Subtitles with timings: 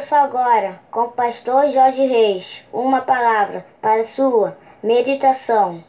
[0.00, 5.84] Ouça agora, com o pastor Jorge Reis, uma palavra para sua meditação.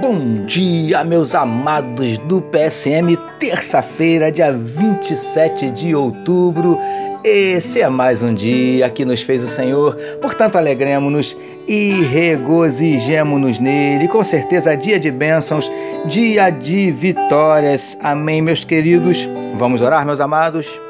[0.00, 6.76] Bom dia, meus amados do PSM, terça-feira, dia 27 de outubro.
[7.24, 11.36] Esse é mais um dia que nos fez o Senhor, portanto, alegremos-nos
[11.66, 14.06] e regozijemos-nos nele.
[14.06, 15.70] Com certeza, dia de bênçãos,
[16.06, 17.98] dia de vitórias.
[18.00, 19.28] Amém, meus queridos.
[19.54, 20.80] Vamos orar, meus amados?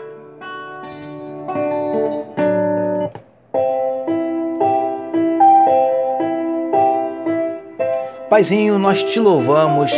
[8.29, 9.91] Paizinho, nós te louvamos,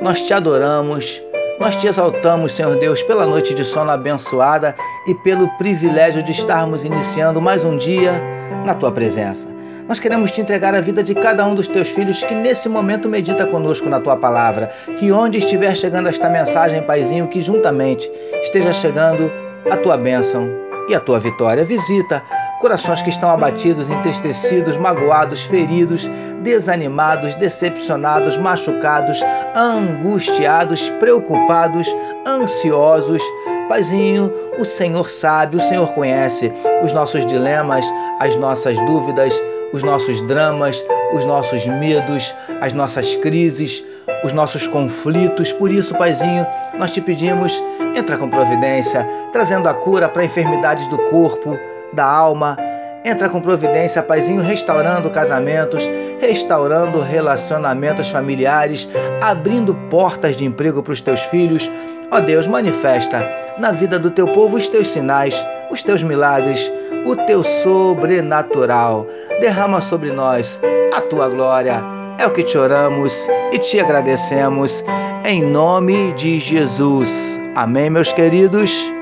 [0.00, 1.22] nós te adoramos,
[1.58, 4.74] nós te exaltamos, Senhor Deus, pela noite de sono abençoada
[5.06, 8.20] e pelo privilégio de estarmos iniciando mais um dia
[8.64, 9.48] na tua presença.
[9.88, 13.08] Nós queremos te entregar a vida de cada um dos teus filhos que nesse momento
[13.08, 14.72] medita conosco na tua palavra.
[14.98, 18.10] Que onde estiver chegando esta mensagem, Paizinho, que juntamente
[18.42, 19.30] esteja chegando
[19.70, 20.48] a tua bênção
[20.88, 21.64] e a tua vitória.
[21.64, 22.22] Visita
[22.64, 26.10] corações que estão abatidos, entristecidos, magoados, feridos,
[26.42, 29.22] desanimados, decepcionados, machucados,
[29.54, 31.86] angustiados, preocupados,
[32.26, 33.22] ansiosos.
[33.68, 36.50] Paizinho, o Senhor sabe, o Senhor conhece
[36.82, 37.84] os nossos dilemas,
[38.18, 39.38] as nossas dúvidas,
[39.70, 43.84] os nossos dramas, os nossos medos, as nossas crises,
[44.24, 45.52] os nossos conflitos.
[45.52, 46.46] Por isso, Paizinho,
[46.78, 47.62] nós te pedimos,
[47.94, 51.58] entra com providência, trazendo a cura para enfermidades do corpo,
[51.94, 52.56] da alma.
[53.04, 55.88] Entra com providência, Paizinho, restaurando casamentos,
[56.20, 58.88] restaurando relacionamentos familiares,
[59.20, 61.70] abrindo portas de emprego para os teus filhos.
[62.10, 63.26] Ó Deus, manifesta
[63.58, 66.72] na vida do teu povo os teus sinais, os teus milagres,
[67.04, 69.06] o teu sobrenatural.
[69.40, 70.60] Derrama sobre nós
[70.94, 71.82] a tua glória.
[72.18, 74.84] É o que te oramos e te agradecemos
[75.24, 77.38] em nome de Jesus.
[77.54, 78.92] Amém, meus queridos.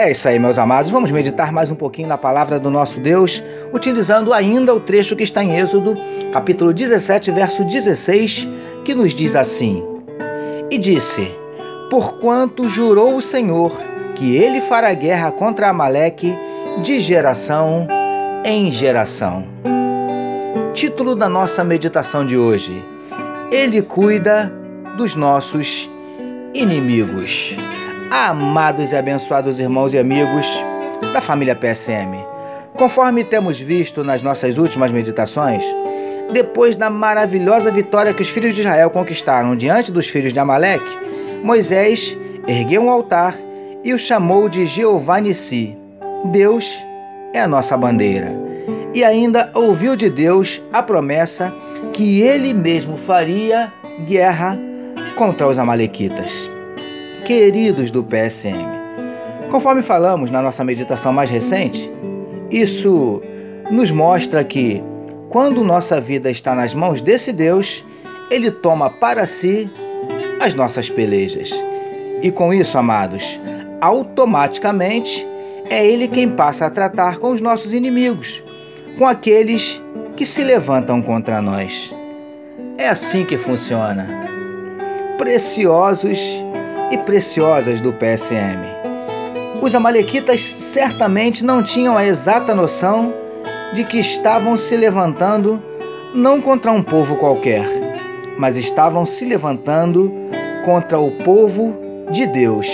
[0.00, 0.90] É isso aí, meus amados.
[0.90, 5.22] Vamos meditar mais um pouquinho na palavra do nosso Deus, utilizando ainda o trecho que
[5.22, 5.94] está em Êxodo,
[6.32, 8.48] capítulo 17, verso 16,
[8.82, 9.84] que nos diz assim:
[10.70, 11.30] E disse:
[11.90, 13.78] Porquanto jurou o Senhor
[14.14, 16.34] que ele fará guerra contra Amaleque
[16.82, 17.86] de geração
[18.42, 19.46] em geração.
[20.72, 22.82] Título da nossa meditação de hoje:
[23.52, 24.50] Ele cuida
[24.96, 25.90] dos nossos
[26.54, 27.54] inimigos
[28.10, 30.46] amados e abençoados irmãos e amigos
[31.12, 32.26] da família PSM.
[32.74, 35.62] Conforme temos visto nas nossas últimas meditações,
[36.32, 40.98] depois da maravilhosa vitória que os filhos de Israel conquistaram diante dos filhos de Amaleque,
[41.44, 43.34] Moisés ergueu um altar
[43.84, 45.76] e o chamou de Jeová Nissi.
[46.32, 46.84] Deus
[47.32, 48.32] é a nossa bandeira.
[48.92, 51.54] E ainda ouviu de Deus a promessa
[51.92, 53.72] que ele mesmo faria
[54.06, 54.58] guerra
[55.16, 56.50] contra os Amalequitas
[57.30, 58.58] queridos do PSM.
[59.52, 61.88] Conforme falamos na nossa meditação mais recente,
[62.50, 63.22] isso
[63.70, 64.82] nos mostra que,
[65.28, 67.86] quando nossa vida está nas mãos desse Deus,
[68.32, 69.70] ele toma para si
[70.40, 71.52] as nossas pelejas.
[72.20, 73.40] E com isso, amados,
[73.80, 75.24] automaticamente
[75.70, 78.42] é ele quem passa a tratar com os nossos inimigos,
[78.98, 79.80] com aqueles
[80.16, 81.94] que se levantam contra nós.
[82.76, 84.08] É assim que funciona.
[85.16, 86.42] Preciosos
[86.90, 88.80] e preciosas do PSM.
[89.62, 93.12] Os Amalequitas certamente não tinham a exata noção
[93.74, 95.62] de que estavam se levantando
[96.14, 97.66] não contra um povo qualquer,
[98.36, 100.12] mas estavam se levantando
[100.64, 101.78] contra o povo
[102.10, 102.66] de Deus,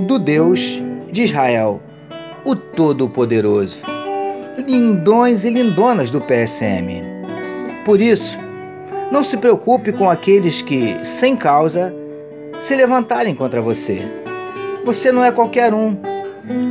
[0.00, 1.80] do Deus de Israel,
[2.44, 3.82] o Todo-Poderoso.
[4.56, 7.02] Lindões e lindonas do PSM.
[7.84, 8.38] Por isso,
[9.10, 11.94] não se preocupe com aqueles que, sem causa,
[12.60, 14.00] se levantarem contra você.
[14.84, 15.96] Você não é qualquer um.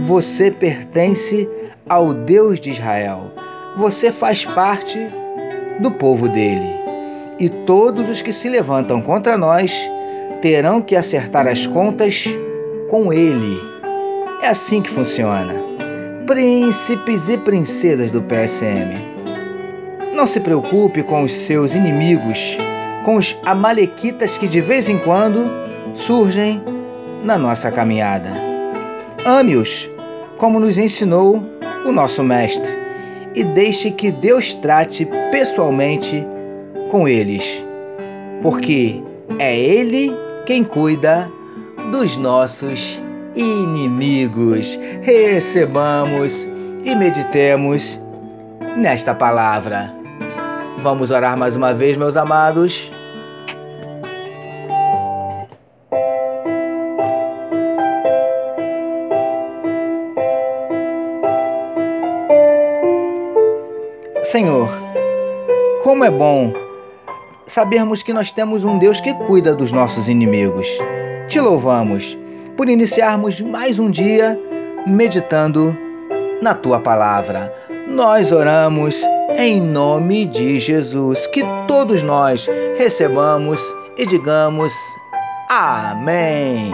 [0.01, 1.47] Você pertence
[1.87, 3.31] ao Deus de Israel.
[3.77, 4.99] Você faz parte
[5.79, 6.75] do povo dele.
[7.39, 9.77] E todos os que se levantam contra nós
[10.41, 12.25] terão que acertar as contas
[12.89, 13.61] com ele.
[14.41, 15.53] É assim que funciona.
[16.25, 19.15] Príncipes e princesas do PSM.
[20.13, 22.57] Não se preocupe com os seus inimigos,
[23.05, 25.66] com os amalequitas que de vez em quando
[25.97, 26.61] surgem
[27.23, 28.29] na nossa caminhada.
[29.25, 29.89] Ame-os,
[30.37, 31.43] como nos ensinou
[31.85, 32.77] o nosso Mestre,
[33.35, 36.25] e deixe que Deus trate pessoalmente
[36.89, 37.63] com eles,
[38.41, 39.03] porque
[39.37, 40.11] é Ele
[40.45, 41.31] quem cuida
[41.91, 43.01] dos nossos
[43.35, 44.79] inimigos.
[45.01, 46.47] Recebamos
[46.83, 48.01] e meditemos
[48.77, 49.93] nesta palavra.
[50.79, 52.91] Vamos orar mais uma vez, meus amados.
[64.31, 64.69] Senhor,
[65.81, 66.51] como é bom
[67.47, 70.67] sabermos que nós temos um Deus que cuida dos nossos inimigos.
[71.29, 72.17] Te louvamos
[72.57, 74.37] por iniciarmos mais um dia
[74.85, 75.77] meditando
[76.41, 77.55] na tua palavra.
[77.87, 79.01] Nós oramos
[79.37, 83.61] em nome de Jesus, que todos nós recebamos
[83.97, 84.73] e digamos
[85.47, 86.73] Amém.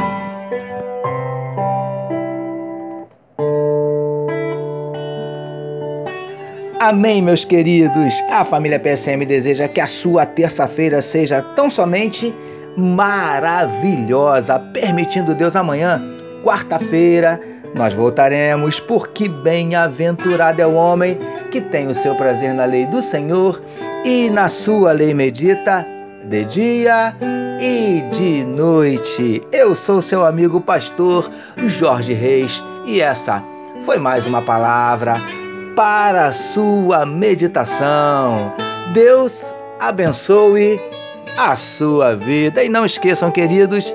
[6.84, 8.22] Amém, meus queridos.
[8.30, 12.36] A família PSM deseja que a sua terça-feira seja tão somente
[12.76, 16.02] maravilhosa, permitindo Deus amanhã,
[16.44, 17.40] quarta-feira,
[17.74, 21.18] nós voltaremos, porque bem-aventurado é o homem
[21.50, 23.64] que tem o seu prazer na lei do Senhor
[24.04, 25.88] e na sua lei medita
[26.26, 27.16] de dia
[27.62, 29.42] e de noite.
[29.54, 31.32] Eu sou seu amigo pastor
[31.66, 33.42] Jorge Reis e essa
[33.86, 35.43] foi mais uma palavra
[35.76, 38.54] para a sua meditação.
[38.94, 40.80] Deus abençoe
[41.38, 42.64] a sua vida.
[42.64, 43.94] E não esqueçam, queridos,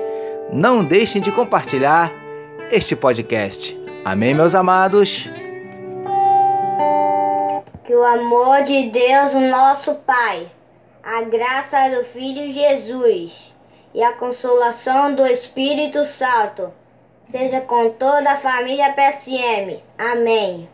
[0.51, 2.11] não deixem de compartilhar
[2.71, 3.79] este podcast.
[4.03, 5.29] Amém, meus amados?
[7.85, 10.47] Que o amor de Deus, nosso Pai,
[11.03, 13.53] a graça do Filho Jesus
[13.93, 16.71] e a consolação do Espírito Santo
[17.25, 19.81] seja com toda a família PSM.
[19.97, 20.67] Amém.